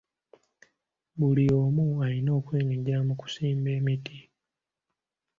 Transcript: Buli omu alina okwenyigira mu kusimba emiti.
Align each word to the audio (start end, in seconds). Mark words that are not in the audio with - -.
Buli 1.19 1.45
omu 1.61 1.85
alina 2.05 2.31
okwenyigira 2.39 2.99
mu 3.07 3.13
kusimba 3.21 3.69
emiti. 3.77 4.17